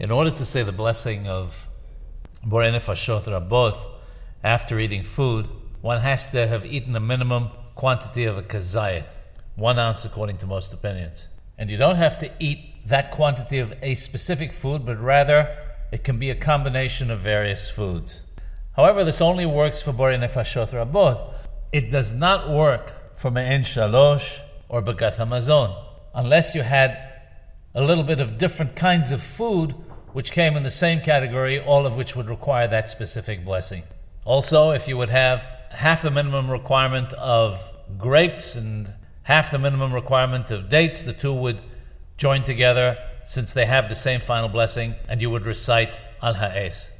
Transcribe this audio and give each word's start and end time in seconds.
In 0.00 0.12
order 0.12 0.30
to 0.30 0.44
say 0.44 0.62
the 0.62 0.70
blessing 0.70 1.26
of 1.26 1.66
Borei 2.46 2.72
Nefashot 2.72 3.24
Rabot 3.24 3.76
after 4.44 4.78
eating 4.78 5.02
food, 5.02 5.48
one 5.80 6.02
has 6.02 6.30
to 6.30 6.46
have 6.46 6.64
eaten 6.64 6.94
a 6.94 7.00
minimum 7.00 7.48
quantity 7.74 8.22
of 8.22 8.38
a 8.38 8.42
kazayith, 8.42 9.08
one 9.56 9.76
ounce 9.76 10.04
according 10.04 10.36
to 10.38 10.46
most 10.46 10.72
opinions. 10.72 11.26
And 11.58 11.68
you 11.68 11.76
don't 11.76 11.96
have 11.96 12.16
to 12.18 12.30
eat 12.38 12.86
that 12.86 13.10
quantity 13.10 13.58
of 13.58 13.74
a 13.82 13.96
specific 13.96 14.52
food, 14.52 14.86
but 14.86 15.00
rather 15.00 15.52
it 15.90 16.04
can 16.04 16.16
be 16.16 16.30
a 16.30 16.36
combination 16.36 17.10
of 17.10 17.18
various 17.18 17.68
foods. 17.68 18.22
However, 18.76 19.02
this 19.02 19.20
only 19.20 19.46
works 19.46 19.82
for 19.82 19.92
Borei 19.92 20.16
Nefashot 20.16 20.70
Rabot. 20.70 21.34
It 21.72 21.90
does 21.90 22.12
not 22.12 22.48
work 22.48 23.18
for 23.18 23.32
Me'en 23.32 23.62
Shalosh 23.62 24.42
or 24.68 24.80
Birkat 24.80 25.16
Hamazon, 25.16 25.76
unless 26.14 26.54
you 26.54 26.62
had 26.62 27.07
a 27.78 27.82
little 27.82 28.02
bit 28.02 28.18
of 28.18 28.38
different 28.38 28.74
kinds 28.74 29.12
of 29.12 29.22
food 29.22 29.72
which 30.12 30.32
came 30.32 30.56
in 30.56 30.64
the 30.64 30.70
same 30.70 31.00
category, 31.00 31.60
all 31.60 31.86
of 31.86 31.96
which 31.96 32.16
would 32.16 32.28
require 32.28 32.66
that 32.66 32.88
specific 32.88 33.44
blessing. 33.44 33.84
Also, 34.24 34.72
if 34.72 34.88
you 34.88 34.96
would 34.96 35.10
have 35.10 35.42
half 35.70 36.02
the 36.02 36.10
minimum 36.10 36.50
requirement 36.50 37.12
of 37.12 37.72
grapes 37.96 38.56
and 38.56 38.92
half 39.22 39.52
the 39.52 39.60
minimum 39.60 39.94
requirement 39.94 40.50
of 40.50 40.68
dates, 40.68 41.04
the 41.04 41.12
two 41.12 41.32
would 41.32 41.60
join 42.16 42.42
together 42.42 42.98
since 43.24 43.54
they 43.54 43.66
have 43.66 43.88
the 43.88 43.94
same 43.94 44.18
final 44.18 44.48
blessing, 44.48 44.96
and 45.08 45.22
you 45.22 45.30
would 45.30 45.46
recite 45.46 46.00
Al 46.20 46.34
Ha'es. 46.34 46.90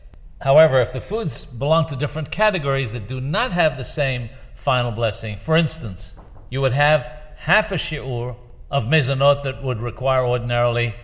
However, 0.42 0.80
if 0.80 0.92
the 0.92 1.00
foods 1.00 1.44
belong 1.44 1.86
to 1.86 1.96
different 1.96 2.30
categories 2.30 2.92
that 2.92 3.08
do 3.08 3.20
not 3.20 3.50
have 3.50 3.76
the 3.76 3.84
same 3.84 4.28
final 4.54 4.92
blessing, 4.92 5.38
for 5.38 5.56
instance, 5.56 6.14
you 6.50 6.60
would 6.60 6.70
have 6.70 7.10
half 7.38 7.72
a 7.72 7.74
shi'ur 7.74 8.36
of 8.70 8.84
mezonot 8.84 9.42
that 9.42 9.62
would 9.62 9.80
require 9.80 10.24
ordinarily 10.24 10.94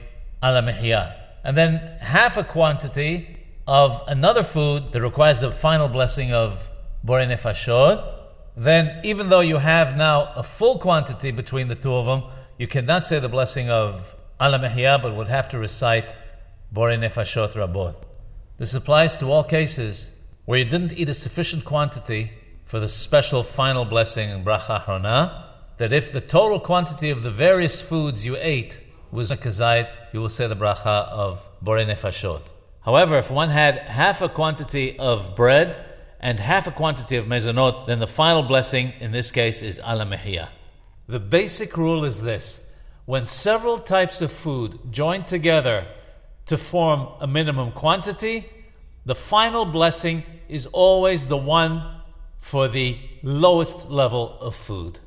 ala 0.42 1.14
and 1.45 1.56
then 1.56 1.77
half 2.00 2.37
a 2.37 2.45
quantity 2.45 3.37
of 3.66 4.02
another 4.06 4.42
food 4.42 4.92
that 4.92 5.00
requires 5.00 5.40
the 5.40 5.50
final 5.52 5.88
blessing 5.88 6.32
of 6.32 6.68
borei 7.04 7.26
nefashot, 7.26 8.12
then 8.57 9.01
even 9.04 9.29
though 9.29 9.40
you 9.40 9.59
have 9.59 9.96
now 9.96 10.32
a 10.37 10.42
full 10.42 10.79
quantity 10.79 11.30
between 11.30 11.68
the 11.68 11.74
two 11.74 11.95
of 11.95 12.07
them, 12.07 12.23
you 12.59 12.66
cannot 12.66 13.07
say 13.07 13.18
the 13.18 13.29
blessing 13.29 13.68
of 13.68 14.15
ala 14.40 14.59
but 15.02 15.15
would 15.15 15.29
have 15.29 15.48
to 15.48 15.59
recite 15.59 16.15
borei 16.73 16.98
nefashot 16.98 17.52
rabot. 17.52 17.96
This 18.59 18.74
applies 18.74 19.18
to 19.18 19.26
all 19.26 19.45
cases 19.45 20.15
where 20.45 20.59
you 20.59 20.65
didn't 20.65 20.92
eat 20.92 21.09
a 21.09 21.15
sufficient 21.15 21.65
quantity 21.65 22.32
for 22.65 22.80
the 22.80 22.88
special 22.88 23.42
final 23.42 23.85
blessing 23.85 24.30
in 24.30 24.45
bracha 24.45 24.85
hrona, 24.85 25.43
that 25.76 25.92
if 25.92 26.12
the 26.12 26.20
total 26.20 26.60
quantity 26.60 27.10
of 27.10 27.22
the 27.22 27.30
various 27.30 27.80
foods 27.80 28.24
you 28.24 28.36
ate 28.38 28.80
was 29.10 29.30
a 29.30 29.36
kazayit, 29.36 29.88
you 30.12 30.20
will 30.20 30.28
say 30.28 30.46
the 30.46 30.56
bracha 30.56 31.08
of 31.08 31.48
borei 31.64 31.86
nefashot. 31.86 32.42
However, 32.82 33.16
if 33.18 33.30
one 33.30 33.50
had 33.50 33.78
half 33.78 34.22
a 34.22 34.28
quantity 34.28 34.98
of 34.98 35.34
bread 35.34 35.76
and 36.20 36.38
half 36.38 36.66
a 36.66 36.70
quantity 36.70 37.16
of 37.16 37.26
mezonot, 37.26 37.86
then 37.86 37.98
the 37.98 38.06
final 38.06 38.42
blessing 38.42 38.92
in 39.00 39.12
this 39.12 39.32
case 39.32 39.62
is 39.62 39.78
ala 39.80 40.06
mehiyah. 40.06 40.48
The 41.06 41.20
basic 41.20 41.76
rule 41.76 42.04
is 42.04 42.22
this 42.22 42.70
when 43.04 43.26
several 43.26 43.78
types 43.78 44.22
of 44.22 44.32
food 44.32 44.78
join 44.90 45.24
together 45.24 45.86
to 46.46 46.56
form 46.56 47.08
a 47.20 47.26
minimum 47.26 47.72
quantity, 47.72 48.46
the 49.04 49.14
final 49.14 49.64
blessing 49.64 50.22
is 50.48 50.66
always 50.66 51.28
the 51.28 51.36
one 51.36 51.82
for 52.38 52.68
the 52.68 52.98
lowest 53.22 53.90
level 53.90 54.38
of 54.40 54.54
food. 54.54 55.00